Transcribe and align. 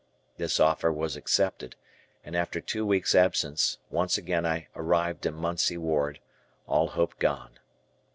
This 0.37 0.59
offer 0.59 0.91
was 0.91 1.15
accepted, 1.15 1.75
and 2.23 2.35
after 2.35 2.59
two 2.59 2.87
weeks' 2.87 3.13
absence, 3.13 3.77
once 3.91 4.17
again 4.17 4.47
I 4.47 4.65
arrived 4.75 5.27
in 5.27 5.35
Munsey 5.35 5.77
Ward, 5.77 6.19
all 6.65 6.87
hope 6.87 7.19
gone. 7.19 7.59